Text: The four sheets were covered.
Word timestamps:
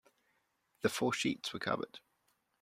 The 0.81 0.89
four 0.89 1.13
sheets 1.13 1.53
were 1.53 1.59
covered. 1.59 1.99